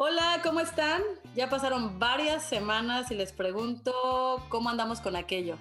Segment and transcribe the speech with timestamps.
[0.00, 1.02] Hola, ¿cómo están?
[1.34, 3.92] Ya pasaron varias semanas y les pregunto
[4.48, 5.58] cómo andamos con aquello.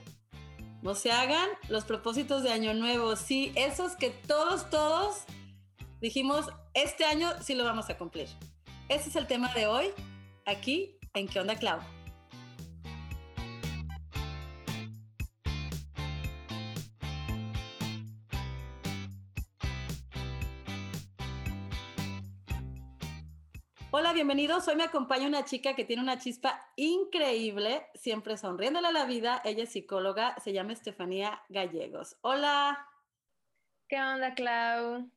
[0.84, 5.24] No se hagan los propósitos de Año Nuevo, sí, esos que todos, todos
[6.02, 6.46] dijimos,
[6.76, 8.30] este año sí lo vamos a cumplir.
[8.90, 9.88] Ese es el tema de hoy,
[10.46, 11.80] aquí en ¿Qué onda, Clau?
[24.18, 24.68] Bienvenidos.
[24.68, 29.44] Hoy me acompaña una chica que tiene una chispa increíble, siempre sonriéndole a la vida.
[29.46, 32.18] Ella es psicóloga, se llama Estefanía Gallegos.
[32.22, 32.84] Hola.
[33.88, 35.08] ¿Qué onda, Clau?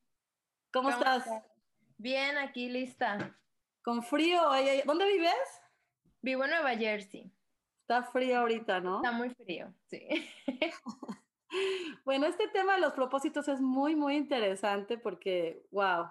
[0.71, 1.25] ¿Cómo, estás?
[1.97, 3.35] Bien, aquí lista.
[3.83, 4.43] Con frío.
[4.85, 5.63] ¿Dónde vives?
[6.21, 7.33] Vivo en Nueva Jersey.
[7.81, 8.97] Está frío ahorita, ¿no?
[8.97, 10.07] Está muy frío, sí.
[12.05, 16.11] bueno, este tema de los propósitos es muy, muy interesante porque, wow,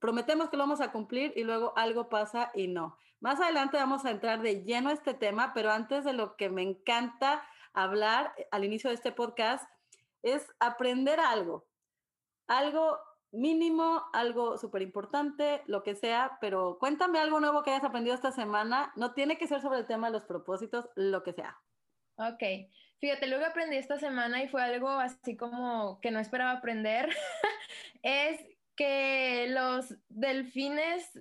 [0.00, 2.98] prometemos que lo vamos a cumplir y luego algo pasa y no.
[3.20, 6.48] Más adelante vamos a entrar de lleno a este tema, pero antes de lo que
[6.48, 7.42] me encanta
[7.74, 9.68] hablar al inicio de este podcast
[10.22, 11.66] es aprender algo,
[12.46, 12.98] algo
[13.32, 18.32] mínimo, algo súper importante, lo que sea, pero cuéntame algo nuevo que hayas aprendido esta
[18.32, 18.92] semana.
[18.96, 21.60] No tiene que ser sobre el tema de los propósitos, lo que sea.
[22.16, 22.42] Ok,
[22.98, 27.08] fíjate, lo que aprendí esta semana y fue algo así como que no esperaba aprender,
[28.02, 28.40] es
[28.80, 31.20] que los delfines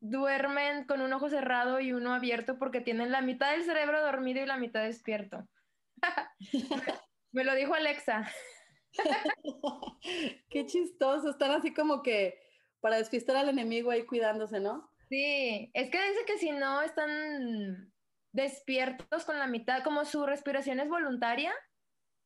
[0.00, 4.42] duermen con un ojo cerrado y uno abierto porque tienen la mitad del cerebro dormido
[4.42, 5.46] y la mitad despierto.
[7.32, 8.26] Me lo dijo Alexa.
[10.48, 12.40] Qué chistoso, están así como que
[12.80, 14.90] para despistar al enemigo ahí cuidándose, ¿no?
[15.10, 17.92] Sí, es que dice que si no están
[18.32, 21.52] despiertos con la mitad, como su respiración es voluntaria,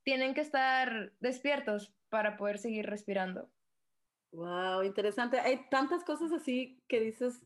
[0.04, 3.50] tienen que estar despiertos para poder seguir respirando.
[4.32, 5.38] Wow, interesante.
[5.38, 7.42] Hay tantas cosas así que dices,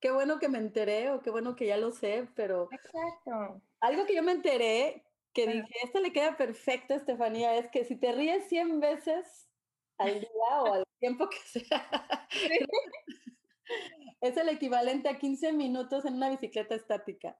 [0.00, 2.68] qué bueno que me enteré o qué bueno que ya lo sé, pero...
[2.70, 3.60] Exacto.
[3.80, 7.96] Algo que yo me enteré, que dije, esto le queda perfecto, Estefanía, es que si
[7.96, 9.50] te ríes 100 veces
[9.98, 12.28] al día o al tiempo que sea,
[14.20, 17.36] es el equivalente a 15 minutos en una bicicleta estática.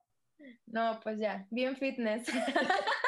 [0.65, 2.27] No, pues ya, bien fitness.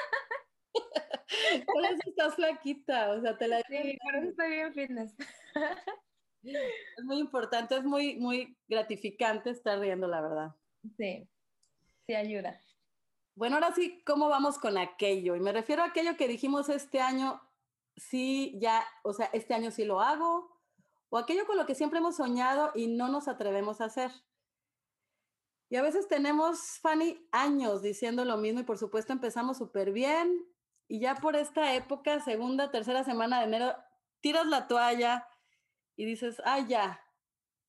[1.66, 3.62] Por eso estás flaquita, o sea, te la...
[3.68, 5.16] Sí, por eso estoy bien fitness.
[6.44, 10.56] Es muy importante, es muy, muy gratificante estar riendo, la verdad.
[10.98, 11.30] Sí,
[12.08, 12.60] sí ayuda.
[13.36, 15.36] Bueno, ahora sí, ¿cómo vamos con aquello?
[15.36, 17.42] Y me refiero a aquello que dijimos este año,
[17.96, 20.60] sí, ya, o sea, este año sí lo hago,
[21.10, 24.12] o aquello con lo que siempre hemos soñado y no nos atrevemos a hacer.
[25.70, 30.46] Y a veces tenemos, Fanny, años diciendo lo mismo y por supuesto empezamos súper bien
[30.90, 33.76] y ya por esta época, segunda, tercera semana de enero,
[34.20, 35.26] tiras la toalla
[36.02, 37.00] y dices, ah, ya.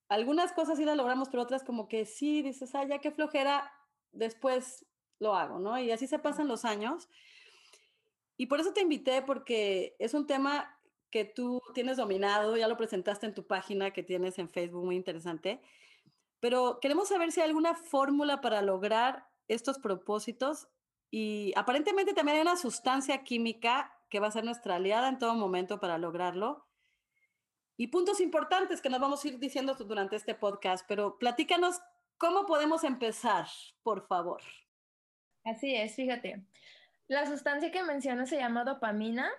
[0.08, 3.70] Algunas cosas sí las logramos, pero otras como que sí, dices, ah, ya qué flojera,
[4.10, 4.86] después
[5.18, 5.78] lo hago, ¿no?
[5.78, 7.10] Y así se pasan los años.
[8.38, 10.78] Y por eso te invité, porque es un tema
[11.10, 14.96] que tú tienes dominado, ya lo presentaste en tu página que tienes en Facebook, muy
[14.96, 15.60] interesante.
[16.40, 20.68] Pero queremos saber si hay alguna fórmula para lograr estos propósitos
[21.10, 25.34] y aparentemente también hay una sustancia química que va a ser nuestra aliada en todo
[25.34, 26.64] momento para lograrlo.
[27.76, 31.80] Y puntos importantes que nos vamos a ir diciendo durante este podcast, pero platícanos
[32.18, 33.46] cómo podemos empezar,
[33.82, 34.42] por favor.
[35.44, 36.44] Así es, fíjate.
[37.08, 39.30] La sustancia que mencionas se llama dopamina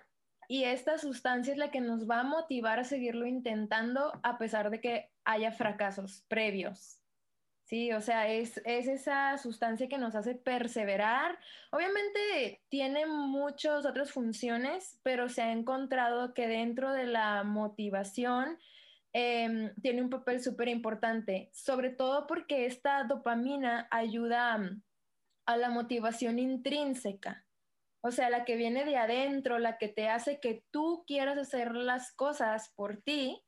[0.48, 4.70] y esta sustancia es la que nos va a motivar a seguirlo intentando a pesar
[4.70, 7.00] de que haya fracasos previos.
[7.64, 11.38] Sí, o sea, es, esa sustancia que nos hace perseverar.
[11.70, 18.58] Obviamente tiene muchas otras funciones, pero se ha encontrado que dentro de la motivación
[19.14, 24.82] em, tiene un papel súper importante, sobre todo porque esta dopamina ayuda mm,
[25.46, 27.46] a la motivación intrínseca,
[28.02, 31.74] o sea, la que viene de adentro, la que te hace que tú quieras hacer
[31.74, 33.43] las cosas por ti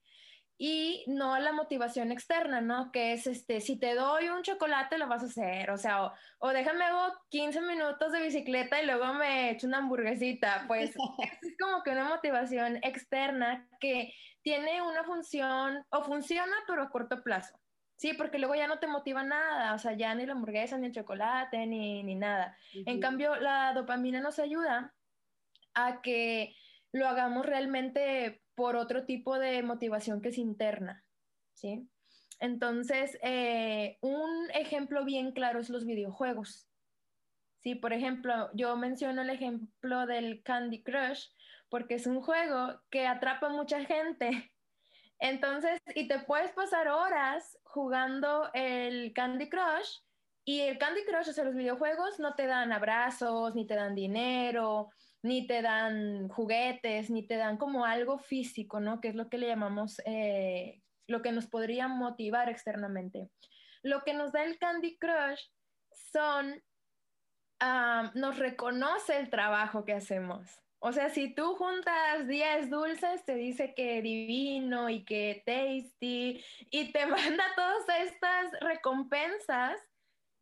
[0.59, 2.91] y no la motivación externa, ¿no?
[2.91, 6.49] Que es, este, si te doy un chocolate, lo vas a hacer, o sea, o,
[6.49, 10.95] déjame hago 15 minutos de bicicleta y luego me echo una hamburguesita, pues
[11.43, 17.23] es como que una motivación externa que tiene una función, o funciona, pero a corto
[17.23, 17.59] plazo.
[17.99, 20.87] Sí, porque luego ya no te motiva nada, o sea, ya ni la hamburguesa, ni
[20.87, 22.57] el chocolate, ni, ni nada.
[22.73, 24.95] En cambio, la dopamina nos ayuda
[25.75, 26.55] a que
[26.93, 31.05] lo hagamos realmente por otro tipo de motivación que es interna,
[31.53, 31.89] ¿sí?
[32.41, 36.69] Entonces, eh, un ejemplo bien claro es los videojuegos.
[37.63, 41.29] Sí, por ejemplo, yo menciono el ejemplo del Candy Crush
[41.69, 44.31] porque es un juego que atrapa a mucha gente.
[45.19, 50.01] Entonces, y te puedes pasar horas jugando el Candy Crush
[50.45, 53.95] y el Candy Crush, o sea, los videojuegos no te dan abrazos, ni te dan
[53.95, 54.91] dinero,
[55.27, 59.01] ni te dan juguetes, ni te dan como algo físico, ¿no?
[59.01, 63.31] Que es lo que le llamamos, eh, lo que nos podría motivar externamente.
[63.83, 65.41] Lo que nos da el Candy Crush
[66.13, 66.63] son,
[67.61, 70.63] ah, nos reconoce el trabajo que hacemos.
[70.79, 76.93] O sea, si tú juntas 10 dulces, te dice que divino y que tasty y
[76.93, 79.81] te manda todas estas recompensas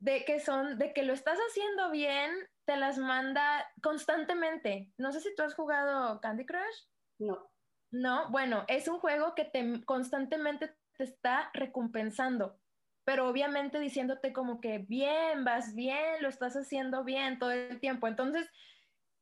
[0.01, 2.31] de que son, de que lo estás haciendo bien,
[2.65, 4.93] te las manda constantemente.
[4.99, 6.87] No sé si tú has jugado Candy Crush.
[7.19, 7.51] No.
[7.91, 12.59] No, bueno, es un juego que te constantemente te está recompensando,
[13.05, 18.09] pero obviamente diciéndote como que bien, vas bien, lo estás haciendo bien todo el tiempo.
[18.09, 18.51] Entonces,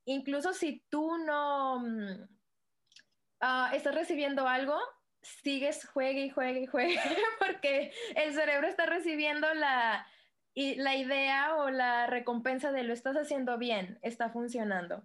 [0.07, 1.83] incluso si tú no
[3.41, 4.79] ah, estás recibiendo algo,
[5.21, 6.99] sigues, juegue y juegue y juegue,
[7.39, 10.07] porque el cerebro está recibiendo la,
[10.55, 15.03] la idea o la recompensa de lo estás haciendo bien, está funcionando.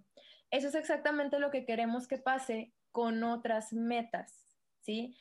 [0.50, 5.16] Eso es exactamente lo que queremos que pase con otras metas, ¿sí?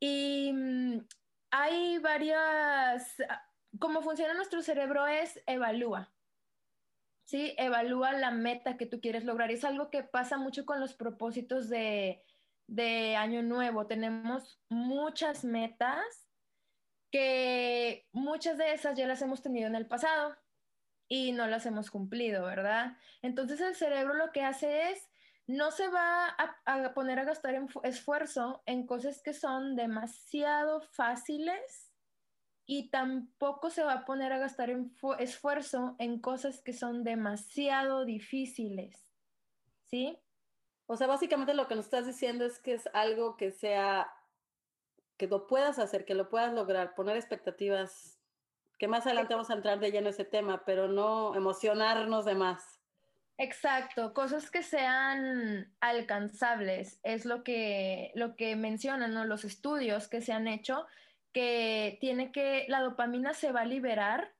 [0.00, 0.98] Y mm,
[1.50, 3.16] hay varias,
[3.78, 6.12] cómo funciona nuestro cerebro es evalúa.
[7.24, 7.54] ¿sí?
[7.58, 9.50] Evalúa la meta que tú quieres lograr.
[9.50, 12.24] Es algo que pasa mucho con los propósitos de,
[12.66, 13.86] de Año Nuevo.
[13.86, 16.27] Tenemos muchas metas
[17.10, 20.36] que muchas de esas ya las hemos tenido en el pasado
[21.08, 22.96] y no las hemos cumplido, ¿verdad?
[23.22, 25.08] Entonces el cerebro lo que hace es,
[25.46, 26.28] no se va
[26.66, 31.90] a, poner a gastar esfuerzo en cosas que son demasiado fáciles
[32.66, 34.70] y tampoco se va a poner a gastar
[35.18, 39.16] esfuerzo en cosas que son demasiado difíciles.
[39.86, 40.18] ¿Sí?
[40.84, 44.12] O sea, básicamente lo que nos estás diciendo es que es algo que sea,
[45.18, 48.18] que lo puedas hacer, que lo puedas lograr, poner expectativas,
[48.78, 52.80] que más adelante vamos a entrar de lleno ese tema, pero no emocionarnos de más.
[53.36, 59.24] Exacto, cosas que sean alcanzables, es lo que, lo que mencionan ¿no?
[59.24, 60.86] los estudios que se han hecho
[61.32, 64.32] que tiene que, la dopamina se va a liberar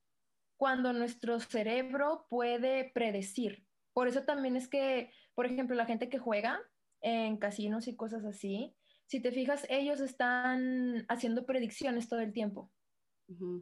[0.56, 3.64] cuando nuestro cerebro puede predecir.
[3.92, 6.60] Por eso también es que, por ejemplo, la gente que juega
[7.00, 8.74] en casinos y cosas así,
[9.08, 12.70] si te fijas, ellos están haciendo predicciones todo el tiempo.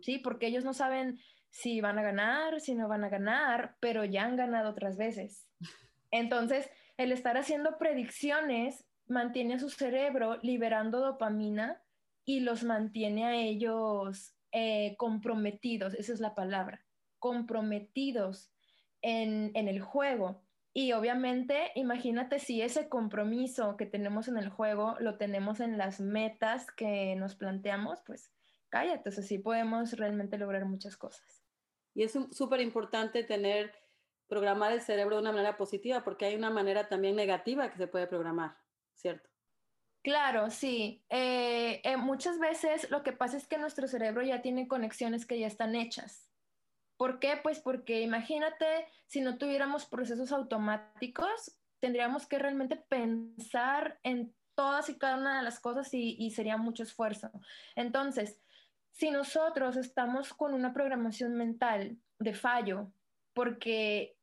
[0.02, 1.18] Sí, porque ellos no saben
[1.50, 5.48] si van a ganar, si no van a ganar, pero ya han ganado otras veces.
[6.10, 11.80] Entonces, el estar haciendo predicciones mantiene a su cerebro liberando dopamina
[12.24, 16.84] y los mantiene a ellos eh, comprometidos, esa es la palabra,
[17.20, 18.52] comprometidos
[19.00, 20.44] en, en el juego.
[20.78, 26.00] Y obviamente, imagínate si ese compromiso que tenemos en el juego lo tenemos en las
[26.00, 28.30] metas que nos planteamos, pues
[28.68, 31.42] cállate, así podemos realmente lograr muchas cosas.
[31.94, 33.72] Y es súper importante tener,
[34.28, 37.86] programar el cerebro de una manera positiva, porque hay una manera también negativa que se
[37.86, 38.58] puede programar,
[38.92, 39.30] ¿cierto?
[40.02, 41.02] Claro, sí.
[41.08, 45.38] Eh, eh, muchas veces lo que pasa es que nuestro cerebro ya tiene conexiones que
[45.38, 46.25] ya están hechas.
[46.96, 47.38] ¿Por qué?
[47.42, 54.96] Pues porque imagínate si no tuviéramos procesos automáticos, tendríamos que realmente pensar en todas y
[54.96, 57.30] cada una de las cosas y, y sería mucho esfuerzo.
[57.74, 58.40] Entonces,
[58.92, 62.90] si nosotros estamos con una programación mental de fallo,
[63.34, 64.15] porque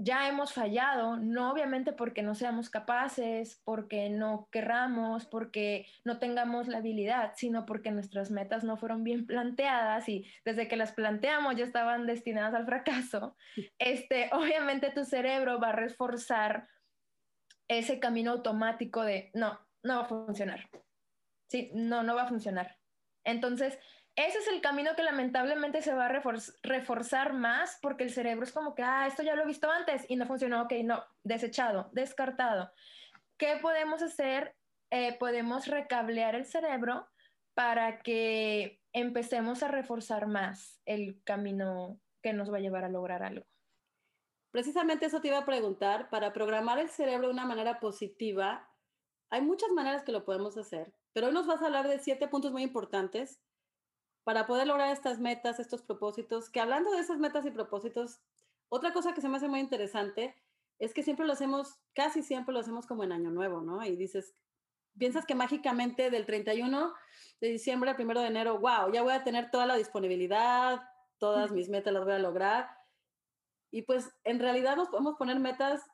[0.00, 6.68] ya hemos fallado, no obviamente porque no seamos capaces, porque no querramos, porque no tengamos
[6.68, 11.56] la habilidad, sino porque nuestras metas no fueron bien planteadas y desde que las planteamos
[11.56, 13.36] ya estaban destinadas al fracaso.
[13.78, 16.68] Este, obviamente tu cerebro va a reforzar
[17.68, 20.68] ese camino automático de no, no va a funcionar.
[21.48, 22.78] Sí, no, no va a funcionar.
[23.24, 23.78] Entonces,
[24.26, 26.22] ese es el camino que lamentablemente se va a
[26.64, 30.04] reforzar más porque el cerebro es como que, ah, esto ya lo he visto antes
[30.08, 32.72] y no funcionó, ok, no, desechado, descartado.
[33.36, 34.56] ¿Qué podemos hacer?
[34.90, 37.06] Eh, podemos recablear el cerebro
[37.54, 43.22] para que empecemos a reforzar más el camino que nos va a llevar a lograr
[43.22, 43.46] algo.
[44.50, 48.68] Precisamente eso te iba a preguntar, para programar el cerebro de una manera positiva,
[49.30, 52.26] hay muchas maneras que lo podemos hacer, pero hoy nos vas a hablar de siete
[52.26, 53.40] puntos muy importantes
[54.28, 58.20] para poder lograr estas metas, estos propósitos, que hablando de esas metas y propósitos,
[58.68, 60.36] otra cosa que se me hace muy interesante
[60.78, 63.82] es que siempre lo hacemos, casi siempre lo hacemos como en Año Nuevo, ¿no?
[63.82, 64.34] Y dices,
[64.98, 66.92] piensas que mágicamente del 31
[67.40, 70.82] de diciembre al 1 de enero, wow, ya voy a tener toda la disponibilidad,
[71.16, 72.68] todas mis metas las voy a lograr.
[73.70, 75.86] Y pues en realidad nos podemos poner metas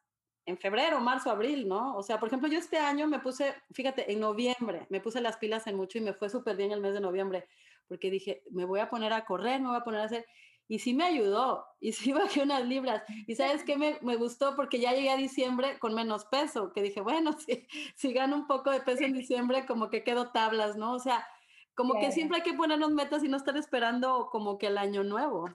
[0.46, 1.96] en febrero, marzo, abril, ¿no?
[1.96, 5.36] O sea, por ejemplo, yo este año me puse, fíjate, en noviembre, me puse las
[5.36, 7.48] pilas en mucho y me fue súper bien el mes de noviembre,
[7.88, 10.26] porque dije, me voy a poner a correr, me voy a poner a hacer,
[10.66, 14.56] y sí me ayudó, y sí bajé unas libras, y sabes qué me, me gustó,
[14.56, 18.46] porque ya llegué a diciembre con menos peso, que dije, bueno, si, si gano un
[18.46, 20.92] poco de peso en diciembre, como que quedo tablas, ¿no?
[20.92, 21.26] O sea,
[21.74, 25.02] como que siempre hay que ponernos metas y no estar esperando como que el año
[25.02, 25.46] nuevo.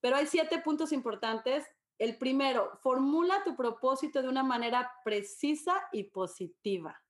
[0.00, 1.64] Pero hay siete puntos importantes
[1.98, 7.02] el primero, formula tu propósito de una manera precisa y positiva.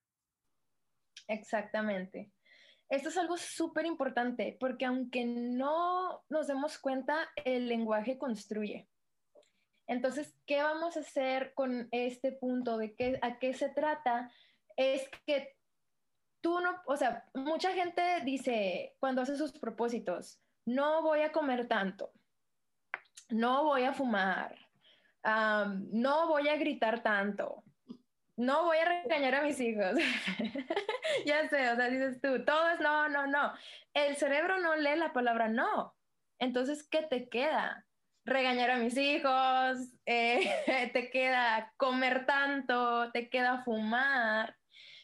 [1.26, 2.32] Exactamente.
[2.88, 8.88] Esto es algo súper importante porque aunque no nos demos cuenta, el lenguaje construye.
[9.88, 14.30] Entonces, ¿qué vamos a hacer con este punto de qué, a qué se trata?
[14.76, 15.56] Es que
[16.40, 21.68] tú no, o sea, mucha gente dice cuando hace sus propósitos, no voy a comer
[21.68, 22.12] tanto,
[23.30, 24.56] no voy a fumar,
[25.24, 27.62] no voy a gritar tanto,
[28.36, 29.94] no voy a regañar a mis hijos.
[31.26, 33.52] ya sé, o sea, dices tú, todo no, no, no.
[33.94, 35.94] El cerebro no lee la palabra no.
[36.38, 37.86] Entonces, ¿qué te queda?
[38.24, 40.50] Regañar a mis hijos, eh,
[40.92, 44.56] te queda comer tanto, te queda fumar.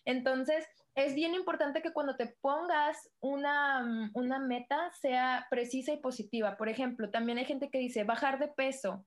[0.04, 6.56] Entonces, es bien importante que cuando te pongas una, una meta sea precisa y positiva.
[6.56, 9.06] Por ejemplo, también hay gente que dice bajar de peso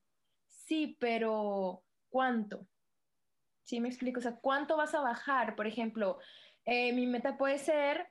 [0.66, 2.68] sí, pero ¿cuánto?
[3.66, 4.20] ¿Sí me explico?
[4.20, 5.56] O sea, ¿cuánto vas a bajar?
[5.56, 6.20] Por ejemplo,
[6.66, 8.08] eh, mi meta puede ser,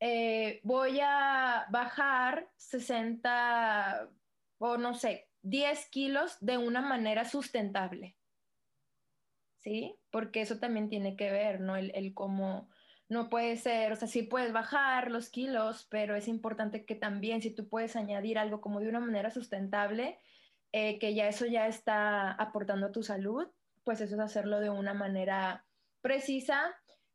[0.00, 4.08] eh, voy a bajar 60
[4.58, 8.16] o no sé, 10 kilos de una manera sustentable.
[9.58, 9.96] ¿Sí?
[10.10, 11.76] Porque eso también tiene que ver, ¿no?
[11.76, 12.68] El, el cómo
[13.08, 17.42] no puede ser, o sea, sí puedes bajar los kilos, pero es importante que también
[17.42, 20.18] si tú puedes añadir algo como de una manera sustentable,
[20.72, 23.46] eh, que ya eso ya está aportando a tu salud,
[23.84, 25.66] pues eso es hacerlo de una manera
[26.00, 26.74] precisa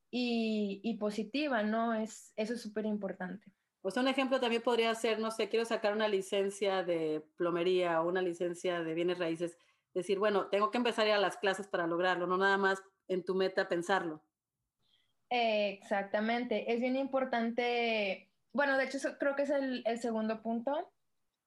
[0.10, 1.94] y, positiva, ¿no?
[1.94, 3.52] Es, eso es súper importante.
[3.82, 8.08] Pues un ejemplo también podría ser, no sé, quiero sacar una licencia de plomería o
[8.08, 9.58] una licencia de bienes raíces.
[9.94, 12.82] Decir, bueno, tengo que empezar a ir a las clases para lograrlo, no nada más
[13.08, 14.24] en tu meta pensarlo.
[15.30, 18.32] exactamente, es bien importante.
[18.54, 20.92] Bueno, de hecho, creo que es el, el segundo punto,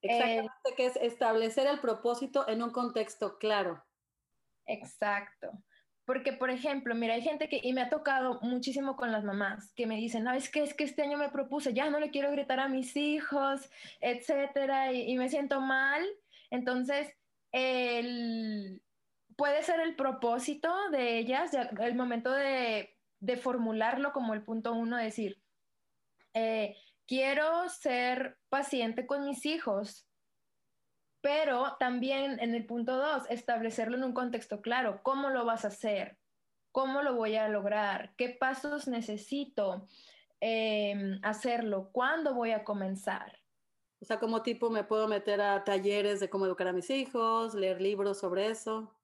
[0.02, 3.84] Exactamente, que es establecer el propósito en un contexto claro.
[4.70, 5.50] Exacto.
[6.04, 9.72] Porque, por ejemplo, mira, hay gente que, y me ha tocado muchísimo con las mamás,
[9.74, 12.10] que me dicen, no, es que, es que este año me propuse, ya no le
[12.10, 16.04] quiero gritar a mis hijos, etcétera, y, me siento mal.
[16.50, 17.12] Entonces,
[17.52, 18.82] el,
[19.36, 24.96] puede ser el propósito de ellas, el momento de, de formularlo como el punto uno,
[24.96, 25.40] decir,
[26.34, 30.09] eh, quiero ser paciente con mis hijos,
[31.20, 35.00] pero también en el punto dos, establecerlo en un contexto claro.
[35.02, 36.18] ¿Cómo lo vas a hacer?
[36.72, 38.14] ¿Cómo lo voy a lograr?
[38.16, 39.86] ¿Qué pasos necesito
[40.40, 41.90] em, hacerlo?
[41.92, 43.38] ¿Cuándo voy a comenzar?
[44.00, 47.54] O sea, como tipo me puedo meter a talleres de cómo educar a mis hijos,
[47.54, 48.96] leer libros sobre eso.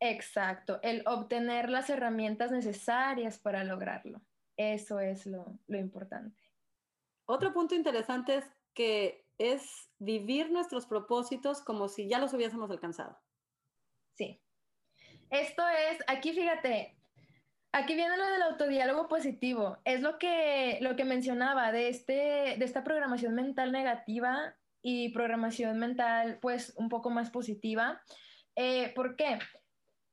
[0.00, 4.20] Exacto, el obtener las herramientas necesarias para lograrlo.
[4.56, 6.42] Eso es lo importante.
[7.26, 8.44] Otro punto interesante es
[8.74, 13.18] que es vivir nuestros propósitos como si ya los hubiésemos alcanzado.
[14.14, 14.40] Sí.
[15.30, 16.96] Esto es, aquí fíjate,
[17.72, 19.78] aquí viene lo del autodiálogo positivo.
[19.84, 25.78] Es lo que, lo que mencionaba de, este, de esta programación mental negativa y programación
[25.78, 28.02] mental pues un poco más positiva.
[28.54, 29.38] Eh, ¿Por qué?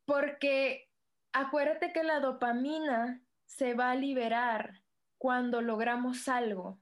[0.05, 0.89] Porque
[1.33, 4.81] acuérdate que la dopamina se va a liberar
[5.17, 6.80] cuando logramos algo.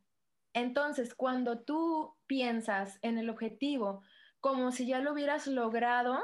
[0.54, 4.04] Entonces, cuando tú piensas en el objetivo
[4.40, 6.22] como si ya lo hubieras logrado,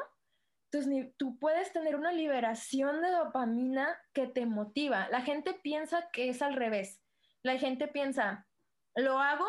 [1.17, 5.07] tú puedes tener una liberación de dopamina que te motiva.
[5.09, 7.01] La gente piensa que es al revés.
[7.43, 8.47] La gente piensa,
[8.95, 9.45] lo hago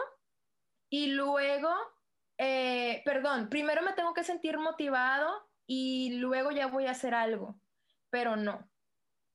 [0.91, 1.71] y luego,
[2.39, 7.59] eh, perdón, primero me tengo que sentir motivado y luego ya voy a hacer algo.
[8.11, 8.71] Pero no,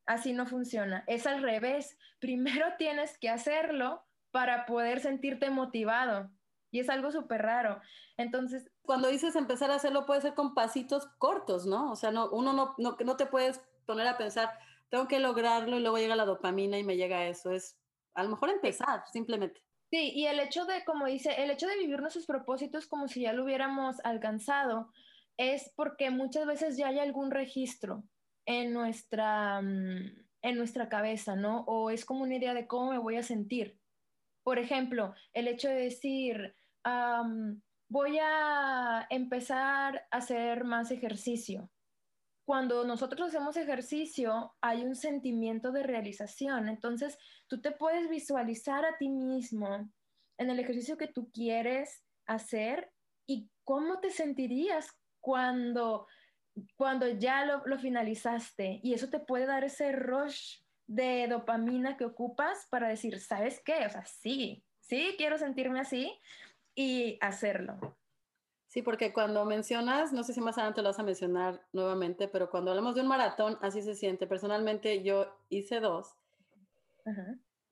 [0.06, 1.04] así no funciona.
[1.08, 1.98] Es al revés.
[2.20, 6.30] Primero tienes que hacerlo para poder sentirte motivado.
[6.72, 7.82] Y es algo súper raro.
[8.18, 8.72] Entonces...
[8.84, 11.92] Cuando dices empezar a hacerlo, puede ser con pasitos cortos, ¿no?
[11.92, 14.50] O sea, no, uno no, no, no te puedes poner a pensar,
[14.90, 17.52] tengo que lograrlo y luego llega la dopamina y me llega eso.
[17.52, 17.78] Es
[18.14, 19.62] a lo mejor empezar, simplemente.
[19.90, 23.22] Sí, y el hecho de, como dice, el hecho de vivir nuestros propósitos como si
[23.22, 24.90] ya lo hubiéramos alcanzado,
[25.38, 28.04] es porque muchas veces ya hay algún registro
[28.46, 31.64] en nuestra, mm, en nuestra cabeza, ¿no?
[31.68, 33.81] O es como una idea de cómo me voy a sentir.
[34.44, 36.56] Por ejemplo, el hecho de decir,
[37.90, 41.70] voy a empezar a hacer más ejercicio.
[42.44, 46.68] cuando nosotros hacemos ejercicio hay un sentimiento de realización.
[46.68, 47.18] Entonces,
[47.48, 49.90] tú te puedes visualizar a ti mismo
[50.38, 52.92] en el ejercicio que tú quieres hacer
[53.26, 54.90] y cómo te sentirías
[55.22, 56.08] cuando,
[56.76, 58.82] cuando ya lo, lo finalizaste.
[58.84, 60.58] Y eso te puede dar ese rush
[60.92, 63.86] de dopamina que ocupas para decir, ¿sabes qué?
[63.86, 66.14] O sea, sí, sí, quiero sentirme así
[66.76, 67.80] y hacerlo.
[68.68, 72.50] Sí, porque cuando mencionas, no sé si más adelante lo vas a mencionar nuevamente, pero
[72.50, 74.28] cuando hablamos de un maratón, así se siente.
[74.28, 76.16] Personalmente yo hice dos.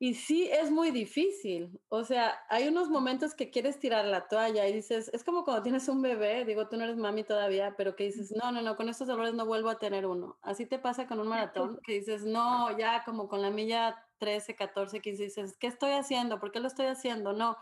[0.02, 1.80] Y sí, es muy difícil.
[1.90, 5.62] O sea, hay unos momentos que quieres tirar la toalla y dices, es como cuando
[5.62, 8.78] tienes un bebé, digo, tú no eres mami todavía, pero que dices, no, no, no,
[8.78, 10.38] con estos dolores no vuelvo a tener uno.
[10.42, 14.56] Así te pasa con un maratón, que dices, no, ya como con la milla 13,
[14.56, 16.40] 14, 15, dices, ¿qué estoy haciendo?
[16.40, 17.34] ¿Por qué lo estoy haciendo?
[17.34, 17.58] No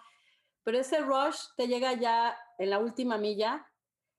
[0.68, 3.66] pero ese rush te llega ya en la última milla.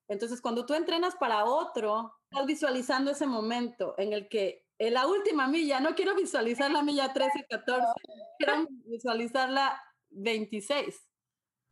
[0.09, 5.07] Entonces, cuando tú entrenas para otro, estás visualizando ese momento en el que en la
[5.07, 7.87] última milla, no quiero visualizar la milla 13, 14,
[8.39, 11.09] quiero visualizar la 26.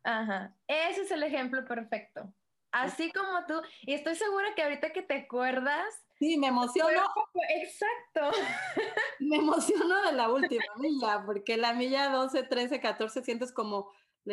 [0.03, 2.33] Ajá, ese es el ejemplo perfecto.
[2.71, 5.85] Así como tú, y estoy segura que ahorita que te acuerdas.
[6.19, 7.01] Sí, me emociono.
[7.49, 8.37] Exacto.
[9.19, 13.89] Me emociono de la última milla, porque la milla 12, 13, 14 sientes como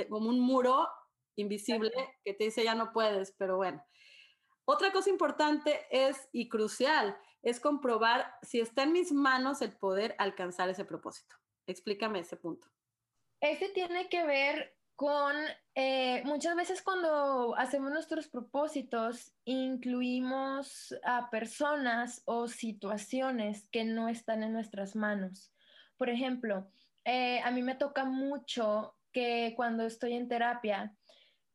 [0.09, 0.89] como un muro
[1.37, 1.93] invisible
[2.25, 3.85] que te dice ya no puedes, pero bueno.
[4.67, 10.15] Otra cosa importante es y crucial es comprobar si está en mis manos el poder
[10.19, 11.37] alcanzar ese propósito.
[11.67, 12.69] Explícame ese punto.
[13.41, 15.35] Este tiene que ver con
[15.75, 24.43] eh, muchas veces cuando hacemos nuestros propósitos, incluimos a personas o situaciones que no están
[24.43, 25.53] en nuestras manos.
[25.97, 26.71] Por ejemplo,
[27.05, 30.95] eh, a mí me toca mucho que cuando estoy en terapia,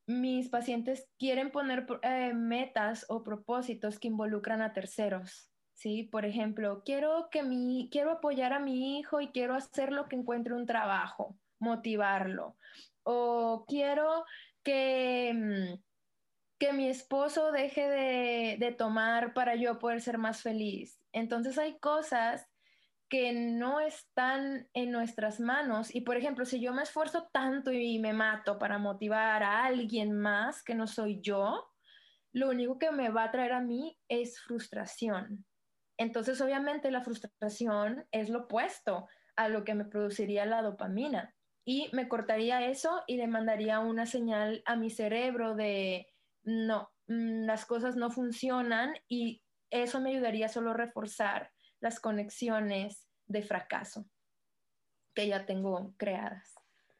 [0.09, 5.51] mis pacientes quieren poner eh, metas o propósitos que involucran a terceros.
[5.75, 6.03] ¿sí?
[6.11, 10.55] Por ejemplo, quiero, que mi, quiero apoyar a mi hijo y quiero hacerlo que encuentre
[10.55, 12.57] un trabajo, motivarlo.
[13.03, 14.25] O quiero
[14.63, 15.79] que, mm,
[16.57, 20.99] que mi esposo deje de, de tomar para yo poder ser más feliz.
[21.13, 22.48] Entonces hay cosas
[23.09, 25.93] que no están en nuestras manos.
[25.93, 30.13] Y por ejemplo, si yo me esfuerzo tanto y me mato para motivar a alguien
[30.13, 31.65] más que no soy yo,
[32.31, 35.45] lo único que me va a traer a mí es frustración.
[35.97, 41.35] Entonces, obviamente, la frustración es lo opuesto a lo que me produciría la dopamina.
[41.65, 46.07] Y me cortaría eso y le mandaría una señal a mi cerebro de,
[46.43, 49.41] no, mm, las cosas no funcionan y
[49.71, 54.05] eso me ayudaría solo a reforzar las conexiones de fracaso
[55.13, 56.55] que ya tengo creadas.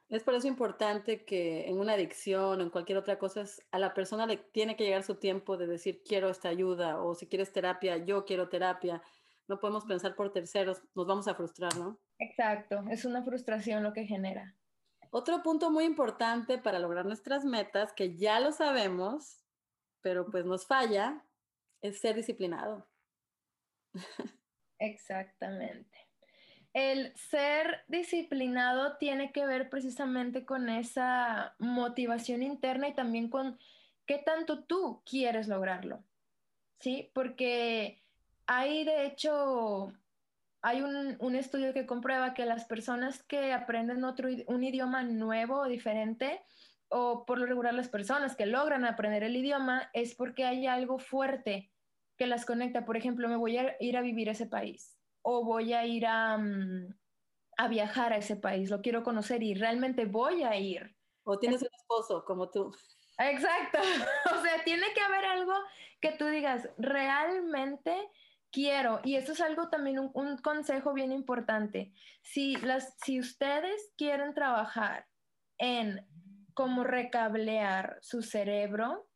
[0.09, 3.93] Es por eso importante que en una adicción o en cualquier otra cosa, a la
[3.93, 7.53] persona le tiene que llegar su tiempo de decir quiero esta ayuda o si quieres
[7.53, 9.03] terapia, yo quiero terapia.
[9.47, 11.99] No podemos pensar por terceros, nos vamos a frustrar, ¿no?
[12.17, 14.55] Exacto, es una frustración lo que genera.
[15.11, 19.43] Otro punto muy importante para lograr nuestras metas, que ya lo sabemos,
[20.01, 21.23] pero pues nos falla,
[21.81, 22.87] es ser disciplinado.
[24.79, 26.09] Exactamente.
[26.73, 33.59] El ser disciplinado tiene que ver precisamente con esa motivación interna y también con
[34.05, 36.03] qué tanto tú quieres lograrlo.
[36.79, 37.11] ¿Sí?
[37.13, 38.01] Porque
[38.45, 39.91] hay de hecho,
[40.61, 45.67] hay un, estudio que comprueba que las personas que aprenden otro, un idioma nuevo o
[45.67, 46.41] diferente,
[46.87, 50.99] o por lo regular las personas que logran aprender el idioma, es porque hay algo
[50.99, 51.69] fuerte
[52.19, 52.85] que las conecta.
[52.85, 56.05] Por ejemplo, me voy a ir a vivir a ese país o voy a ir
[56.05, 56.93] a, mm,
[57.57, 60.95] a viajar a ese país, lo quiero conocer y realmente voy a ir.
[61.23, 62.75] O tienes un esposo como tú.
[63.17, 63.79] Exacto.
[64.37, 65.53] O sea, tiene que haber algo
[66.01, 67.95] que tú digas, realmente
[68.51, 68.99] quiero.
[69.03, 71.93] Y eso es algo también, un, un consejo bien importante.
[72.21, 75.07] Si, las, si ustedes quieren trabajar
[75.57, 76.05] en
[76.53, 79.08] cómo recablear su cerebro,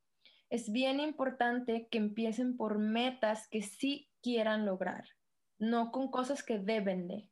[0.53, 5.03] es bien importante que empiecen por metas que sí quieran lograr,
[5.57, 7.27] no con cosas que deben de.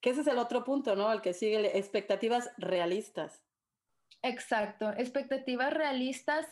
[0.00, 1.12] Que ese es el otro punto, ¿no?
[1.12, 3.44] El que sigue, expectativas realistas.
[4.22, 6.46] Exacto, expectativas realistas.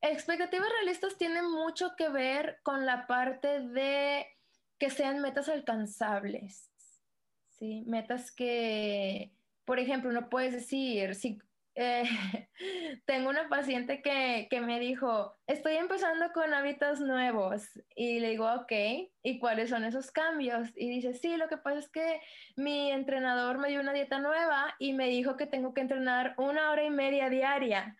[0.00, 4.26] Expectativas realistas tienen mucho que ver con la parte de
[4.80, 6.72] que sean metas alcanzables,
[7.50, 7.84] ¿sí?
[7.86, 9.30] Metas que,
[9.64, 11.38] por ejemplo, no puedes decir, si
[11.76, 12.04] eh,
[13.06, 17.62] tengo una paciente que, que, me dijo, estoy empezando con hábitos nuevos
[17.94, 18.72] y le digo, ok,
[19.22, 20.70] ¿y cuáles son esos cambios?
[20.74, 22.20] Y dice, sí, lo que pasa es que
[22.56, 26.70] mi entrenador me dio una dieta nueva y me dijo que tengo que entrenar una
[26.70, 27.96] hora y media diaria.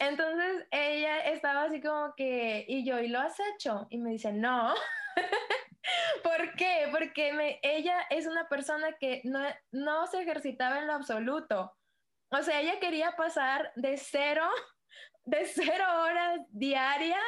[0.00, 3.86] Entonces ella estaba así como que, y yo, ¿y lo has hecho?
[3.90, 4.74] Y me dice, no,
[6.22, 6.88] ¿Por qué?
[6.90, 9.40] Porque ella es una persona que no,
[9.72, 11.72] no se ejercitaba en lo absoluto.
[12.30, 14.48] O sea, ella quería pasar de cero,
[15.24, 17.18] de cero horas diarias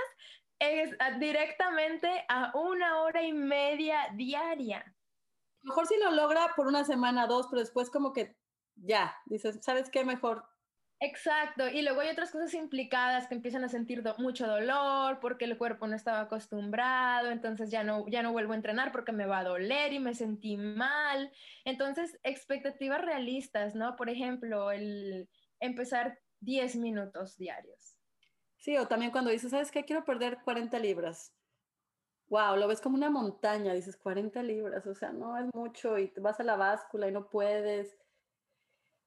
[1.18, 4.94] directamente a una hora y media diaria.
[5.62, 8.36] Mejor si lo logra por una semana, dos, pero después como que
[8.76, 10.04] ya, dices, ¿sabes qué?
[10.04, 10.44] Mejor
[11.04, 15.58] Exacto, y luego hay otras cosas implicadas que empiezan a sentir mucho dolor porque el
[15.58, 19.40] cuerpo no estaba acostumbrado, entonces ya no, ya no vuelvo a entrenar porque me va
[19.40, 21.32] a doler y me sentí mal.
[21.64, 23.96] Entonces, expectativas realistas, ¿no?
[23.96, 27.96] Por ejemplo, el empezar 10 minutos diarios.
[28.58, 29.84] Sí, o también cuando dices, ¿sabes qué?
[29.84, 31.34] Quiero perder 40 libras.
[32.28, 36.12] Wow, lo ves como una montaña, dices 40 libras, o sea, no es mucho y
[36.18, 37.98] vas a la báscula y no puedes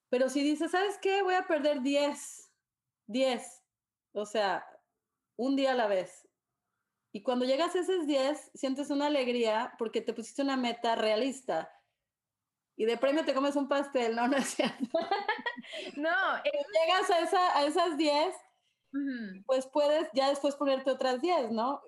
[0.09, 1.21] pero si dices, ¿sabes qué?
[1.23, 2.51] Voy a perder 10,
[3.07, 3.63] 10,
[4.13, 4.65] o sea,
[5.37, 6.27] un día a la vez.
[7.11, 11.71] Y cuando llegas a esos 10, sientes una alegría porque te pusiste una meta realista.
[12.77, 14.27] Y de premio te comes un pastel, ¿no?
[14.27, 14.99] No es cierto.
[15.95, 16.43] no.
[16.43, 18.35] llegas a, esa, a esas 10,
[19.45, 21.81] pues puedes ya después ponerte otras 10, ¿no?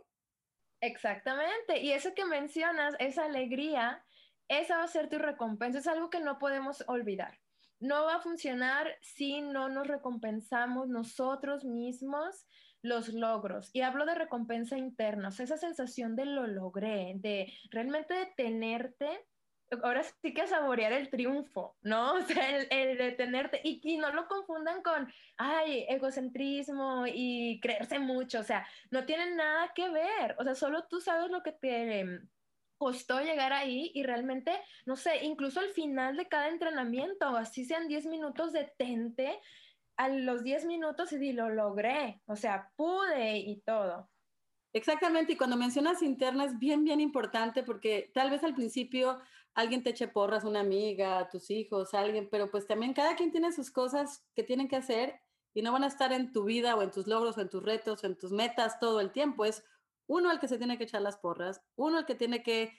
[0.82, 1.82] Exactamente.
[1.82, 4.03] Y eso que mencionas, esa alegría,
[4.47, 5.80] esa va a ser tu recompensa.
[5.80, 7.38] Es algo que no podemos olvidar
[7.80, 12.48] no va a funcionar si no nos recompensamos nosotros mismos
[12.82, 13.70] los logros.
[13.74, 19.26] Y hablo de recompensa interna, esa sensación de lo logré, de realmente detenerte.
[19.84, 22.13] Ahora sí que saborear el triunfo, ¿no?
[22.16, 28.40] O sea, el, detenerte y, y, no lo confundan con, ay, egocentrismo y creerse mucho,
[28.40, 32.22] o sea, no tienen nada que ver, o sea, solo tú sabes lo que te
[32.78, 34.52] costó llegar ahí y realmente,
[34.86, 39.40] no sé, incluso al final de cada entrenamiento, así sean 10 minutos, detente
[39.98, 44.10] a los 10 minutos y lo logré, o sea, pude y todo.
[44.74, 49.20] Exactamente, y cuando mencionas interna es bien, bien importante porque tal vez al principio
[49.56, 53.52] alguien te eche porras, una amiga, tus hijos, alguien, pero pues también cada quien tiene
[53.52, 55.20] sus cosas que tienen que hacer
[55.56, 57.63] y no van a estar en tu vida o en tus logros o en tus
[57.63, 59.46] retos o en tus metas todo el tiempo.
[59.46, 59.63] Es
[60.08, 62.74] uno al que se tiene que echar las porras, uno al que tiene que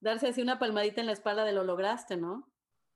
[0.00, 2.50] darse así una palmadita en la espalda de lo lograste, ¿no?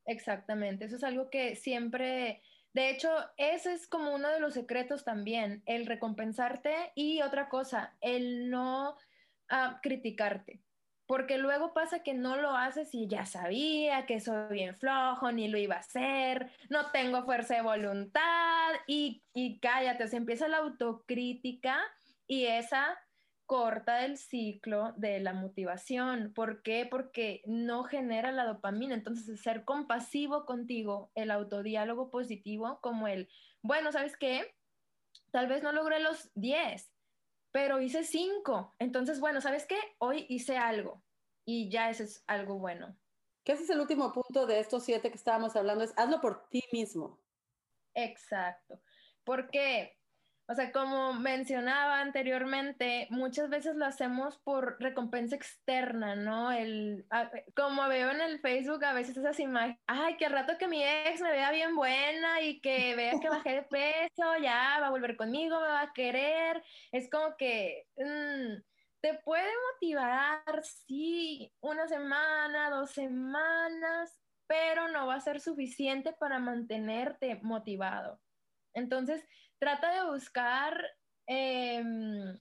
[0.06, 5.04] Exactamente, eso es algo que siempre, de hecho, ese es como uno de los secretos
[5.04, 8.96] también, el recompensarte y otra cosa, el no
[9.48, 10.60] ah, criticarte.
[11.06, 15.48] Porque luego pasa que no lo haces y ya sabía que soy bien flojo, ni
[15.48, 20.58] lo iba a hacer, no tengo fuerza de voluntad y, y cállate, se empieza la
[20.58, 21.78] autocrítica
[22.26, 22.98] y esa
[23.46, 26.33] corta el ciclo de la motivación.
[26.35, 26.87] ¿Por qué?
[26.90, 28.94] Porque no genera la dopamina.
[28.94, 33.28] Entonces, ser compasivo contigo, el autodiálogo positivo, como el,
[33.62, 34.54] bueno, ¿sabes qué?
[35.30, 36.90] Tal vez no logré los 10,
[37.52, 38.74] pero hice 5.
[38.78, 39.78] Entonces, bueno, ¿sabes qué?
[39.98, 41.02] Hoy hice algo
[41.44, 42.96] y ya ese es algo bueno.
[43.44, 46.48] ¿Qué ese es el último punto de estos siete que estábamos hablando, es hazlo por
[46.48, 47.20] ti mismo.
[47.94, 48.80] Exacto.
[49.22, 49.98] Porque
[50.46, 56.52] o sea, como mencionaba anteriormente, muchas veces lo hacemos por recompensa externa, ¿no?
[56.52, 57.07] El,
[57.57, 61.22] como veo en el Facebook a veces esas imágenes, ay, que rato que mi ex
[61.22, 65.16] me vea bien buena y que vea que bajé de peso, ya va a volver
[65.16, 66.62] conmigo, me va a querer.
[66.92, 68.61] Es como que mm,
[69.00, 76.38] te puede motivar, sí, una semana, dos semanas, pero no va a ser suficiente para
[76.38, 78.20] mantenerte motivado.
[78.74, 79.24] Entonces,
[79.58, 80.82] trata de buscar
[81.26, 82.38] em,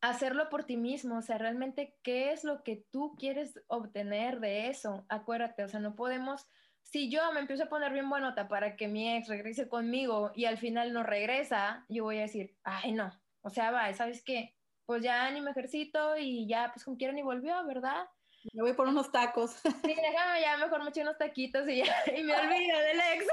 [0.00, 4.68] hacerlo por ti mismo, o sea, realmente qué es lo que tú quieres obtener de
[4.68, 5.04] eso.
[5.08, 6.46] Acuérdate, o sea, no podemos,
[6.82, 10.44] si yo me empiezo a poner bien buenota para que mi ex regrese conmigo y
[10.44, 14.54] al final no regresa, yo voy a decir, ay, no, o sea, va, ¿sabes qué?
[14.86, 18.06] Pues ya ni me ejercito y ya, pues como quiera ni volvió, ¿verdad?
[18.52, 19.52] Me voy por unos tacos.
[19.52, 23.26] Sí, déjame ya, mejor me echo unos taquitos y ya, y me olvido del ex.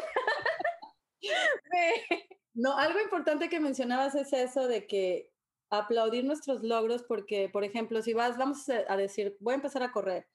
[1.21, 2.27] sí.
[2.53, 5.31] No, algo importante que mencionabas es eso de que
[5.69, 9.91] aplaudir nuestros logros porque, por ejemplo, si vas, vamos a decir, voy a empezar a
[9.91, 10.27] correr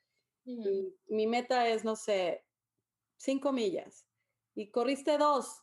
[0.49, 2.45] y mi meta es, no sé,
[3.17, 4.07] cinco millas
[4.55, 5.63] y corriste dos.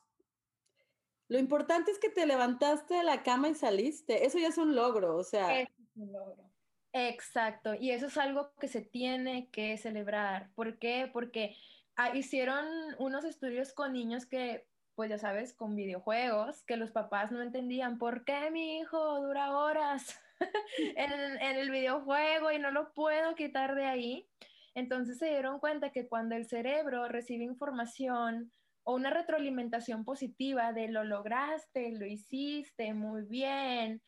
[1.27, 4.25] Lo importante es que te levantaste de la cama y saliste.
[4.25, 5.59] Eso ya es un logro, o sea.
[5.59, 6.51] Es un logro.
[6.93, 10.51] Exacto, y eso es algo que se tiene que celebrar.
[10.55, 11.09] ¿Por qué?
[11.11, 11.57] Porque
[11.97, 12.65] ah, hicieron
[12.99, 14.65] unos estudios con niños que
[14.95, 19.58] pues ya sabes, con videojuegos, que los papás no entendían por qué mi hijo dura
[19.58, 20.19] horas
[20.95, 24.29] en, el videojuego y no lo puedo quitar de ahí.
[24.73, 28.51] Entonces se dieron cuenta que cuando el cerebro recibe información
[28.84, 34.01] o una retroalimentación positiva de lo lograste, lo hiciste muy bien,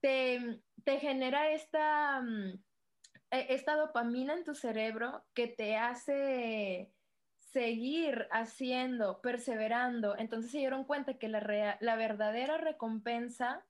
[0.00, 2.60] te, te genera esta mm,
[3.30, 6.92] eh, esta dopamina en tu cerebro que te hace
[7.52, 10.16] seguir haciendo, perseverando.
[10.16, 13.64] Entonces se dieron cuenta que la, la verdadera recompensa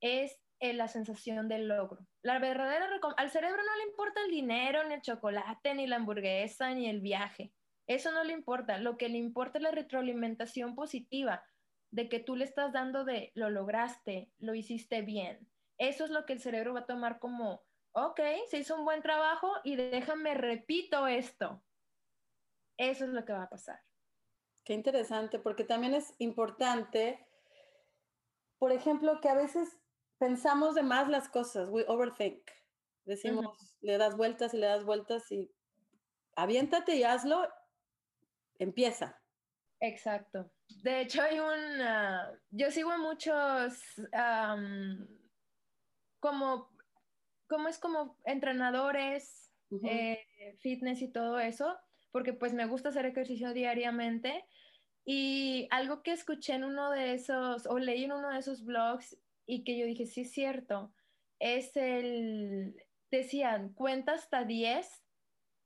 [0.00, 2.06] es eh, la sensación del logro.
[2.22, 6.74] La verdadera al cerebro no le importa el dinero, ni el chocolate, ni la hamburguesa,
[6.74, 7.52] ni el viaje.
[7.86, 8.78] Eso no le importa.
[8.78, 11.42] Lo que le importa es la retroalimentación positiva
[11.90, 15.48] de que tú le estás dando de lo lograste, lo hiciste bien.
[15.78, 19.02] Eso es lo que el cerebro va a tomar como, ok, se hizo un buen
[19.02, 21.62] trabajo y déjame repito esto.
[22.80, 23.78] Eso es lo que va a pasar.
[24.64, 27.28] Qué interesante, porque también es importante,
[28.58, 29.76] por ejemplo, que a veces
[30.16, 32.40] pensamos de más las cosas, we overthink.
[33.04, 35.52] Decimos, le das vueltas y le das vueltas y
[36.36, 37.46] aviéntate y hazlo,
[38.58, 39.20] empieza.
[39.80, 40.50] Exacto.
[40.82, 41.82] De hecho, hay un,
[42.50, 43.78] yo sigo muchos,
[46.18, 46.70] como,
[47.46, 49.52] como es como entrenadores,
[49.84, 51.78] eh, fitness y todo eso,
[52.10, 54.44] porque pues me gusta hacer ejercicio diariamente.
[55.04, 59.16] Y algo que escuché en uno de esos, o leí en uno de esos blogs
[59.46, 60.92] y que yo dije, sí es cierto,
[61.38, 62.76] es el,
[63.10, 65.04] decían, cuenta hasta 10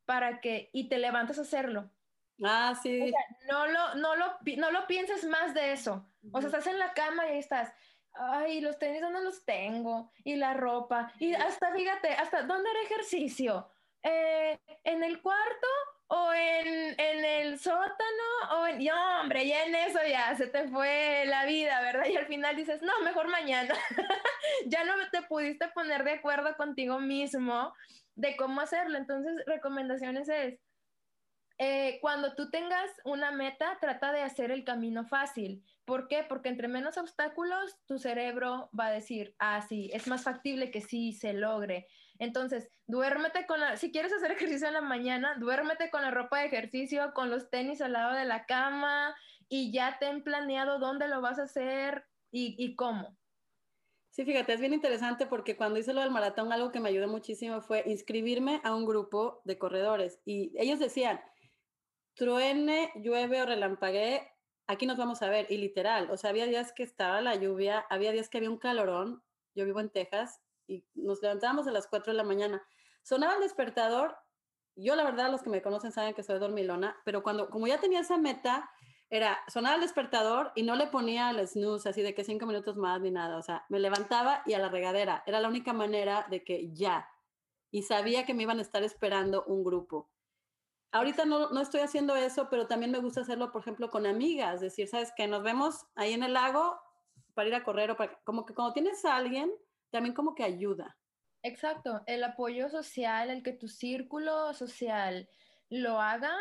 [0.06, 1.90] para que, y te levantas a hacerlo.
[2.42, 3.12] Ah, sí.
[3.48, 6.08] no lo, no, lo, no lo pienses más de eso.
[6.32, 7.72] O sea, estás en la cama y ahí estás.
[8.12, 10.12] Ay, los tenis, ¿dónde los tengo?
[10.24, 11.12] Y la ropa.
[11.18, 13.68] Y hasta, fíjate, hasta, ¿dónde era ejercicio?
[14.02, 15.66] Eh, ¿En el cuarto
[16.08, 17.94] o en, en, el sótano,
[18.52, 22.06] o en, hombre, ya en eso ya se te fue la vida, ¿verdad?
[22.06, 23.74] Y al final dices, no, mejor mañana.
[24.66, 27.72] ya no te pudiste poner de acuerdo contigo mismo
[28.14, 28.98] de cómo hacerlo.
[28.98, 30.58] Entonces, recomendaciones es,
[31.58, 35.64] eh, cuando tú tengas una meta, trata de hacer el camino fácil.
[35.84, 36.24] ¿Por qué?
[36.28, 40.80] Porque entre menos obstáculos, tu cerebro va a decir, ah, sí, es más factible que
[40.80, 41.86] sí se logre.
[42.24, 46.40] Entonces, duérmete con la, si quieres hacer ejercicio en la mañana, duérmete con la ropa
[46.40, 49.14] de ejercicio, con los tenis al lado de la cama
[49.48, 53.16] y ya ten planeado dónde lo vas a hacer y, y cómo.
[54.10, 57.08] Sí, fíjate, es bien interesante porque cuando hice lo del maratón, algo que me ayudó
[57.08, 61.20] muchísimo fue inscribirme a un grupo de corredores y ellos decían,
[62.14, 64.22] truene, llueve o relampaguee,
[64.68, 65.46] aquí nos vamos a ver.
[65.50, 68.58] Y literal, o sea, había días que estaba la lluvia, había días que había un
[68.58, 69.22] calorón,
[69.56, 72.62] yo vivo en Texas, y nos levantábamos a las 4 de la mañana.
[73.02, 74.16] Sonaba el despertador,
[74.76, 77.78] yo la verdad los que me conocen saben que soy dormilona, pero cuando, como ya
[77.78, 78.70] tenía esa meta,
[79.10, 82.76] era, sonaba el despertador y no le ponía el snooze así de que cinco minutos
[82.76, 86.26] más ni nada, o sea, me levantaba y a la regadera, era la única manera
[86.30, 87.08] de que ya,
[87.70, 90.10] y sabía que me iban a estar esperando un grupo.
[90.90, 94.60] Ahorita no, no estoy haciendo eso, pero también me gusta hacerlo, por ejemplo, con amigas,
[94.60, 96.78] decir, sabes que nos vemos ahí en el lago
[97.34, 99.52] para ir a correr o para, como que cuando tienes a alguien,
[99.94, 100.98] también como que ayuda.
[101.44, 105.28] Exacto, el apoyo social, el que tu círculo social
[105.70, 106.34] lo haga,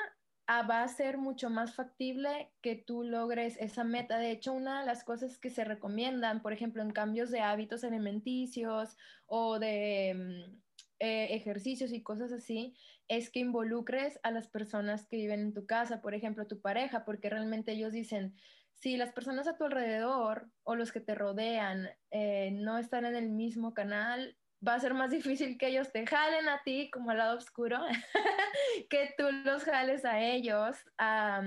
[0.48, 4.18] ah, va a ser mucho más factible que tú logres esa meta.
[4.18, 7.84] De hecho, una de las cosas que se recomiendan, por ejemplo, en cambios de hábitos
[7.84, 10.62] alimenticios o de mm,
[10.98, 12.76] eh, ejercicios y cosas así,
[13.08, 17.06] es que involucres a las personas que viven en tu casa, por ejemplo, tu pareja,
[17.06, 18.34] porque realmente ellos dicen,
[18.84, 23.16] si las personas a tu alrededor o los que te rodean eh, no están en
[23.16, 27.12] el mismo canal, va a ser más difícil que ellos te jalen a ti como
[27.12, 27.80] al lado oscuro,
[28.90, 31.42] que tú los jales a ellos a,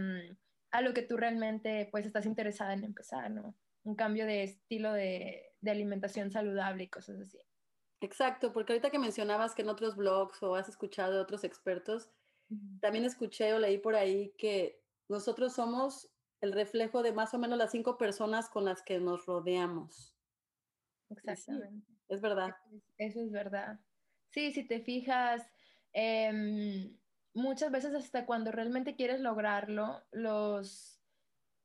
[0.81, 3.55] lo que tú realmente pues estás interesada en empezar, ¿no?
[3.85, 7.39] Un cambio de estilo de, de alimentación saludable y cosas así.
[8.01, 12.11] Exacto, porque ahorita que mencionabas que en otros blogs o has escuchado de otros expertos,
[12.81, 17.59] también escuché o leí por ahí que nosotros somos el reflejo de más o menos
[17.59, 20.15] las cinco personas con las que nos rodeamos.
[21.11, 21.87] Exactamente.
[22.09, 22.55] es verdad.
[22.99, 23.81] Eso es verdad.
[24.31, 25.49] Sí, si te fijas,
[25.93, 26.97] em,
[27.35, 31.01] muchas veces hasta cuando realmente quieres lograrlo, los,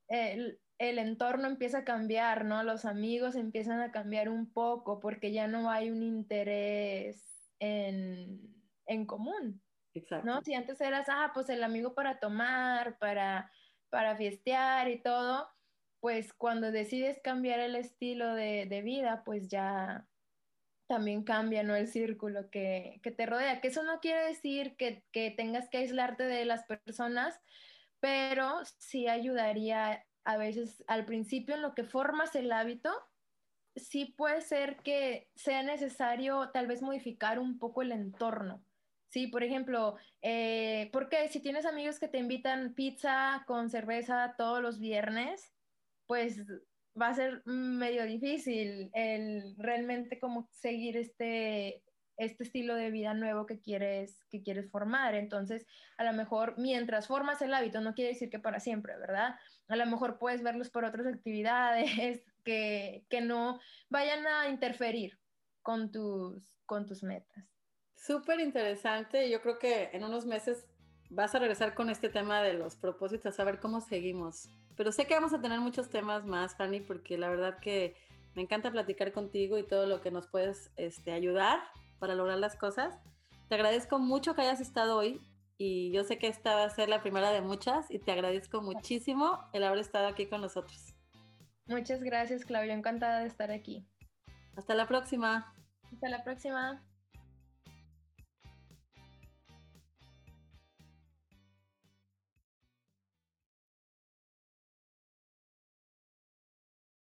[0.08, 2.64] el, entorno empieza a cambiar, ¿no?
[2.64, 8.40] Los amigos empiezan a cambiar un poco porque ya no hay un interés en,
[8.86, 9.62] en común.
[9.94, 10.26] Exacto.
[10.26, 10.42] ¿No?
[10.42, 13.52] Si antes eras, ah, pues el amigo para tomar, para
[13.92, 15.48] para fiestear y todo,
[16.00, 20.08] pues cuando decides cambiar el estilo de, vida, pues ya
[20.88, 21.76] también cambia, ¿no?
[21.76, 25.04] El círculo que, te rodea, que eso no quiere decir que,
[25.38, 27.40] tengas que aislarte de las personas,
[28.00, 32.92] pero sí ayudaría a veces al principio en lo que formas el hábito,
[33.76, 38.64] sí puede ser que sea necesario tal vez modificar un poco el entorno.
[39.12, 44.62] Sí, por ejemplo, eh, porque si tienes amigos que te invitan pizza con cerveza todos
[44.62, 45.54] los viernes,
[46.08, 46.46] pues
[47.00, 51.84] va a ser medio difícil el realmente como seguir este,
[52.16, 55.14] este estilo de vida nuevo que quieres, que quieres formar.
[55.16, 59.36] Entonces, a lo mejor mientras formas el hábito, no quiere decir que para siempre, ¿verdad?
[59.68, 65.20] A lo mejor puedes verlos por otras actividades que, que no vayan a interferir
[65.62, 67.61] con tus, con tus metas.
[68.02, 69.30] Súper interesante.
[69.30, 70.66] Yo creo que en unos meses
[71.12, 74.50] vas a regresar con este tema de los propósitos, a ver cómo seguimos.
[74.76, 77.96] Pero sé que vamos a tener muchos temas más, Fanny, porque la verdad que
[78.34, 81.60] me encanta platicar contigo y todo lo que nos puedes este, ayudar
[82.00, 82.98] para lograr las cosas.
[83.50, 85.22] Te agradezco mucho que hayas estado hoy
[85.60, 88.64] y yo sé que esta va a ser la primera de muchas y te agradezco
[88.64, 90.96] muchísimo el haber estado aquí con nosotros.
[91.68, 92.74] Muchas gracias, Claudia.
[92.74, 93.86] Encantada de estar aquí.
[94.56, 95.54] Hasta la próxima.
[95.92, 96.84] Hasta la próxima.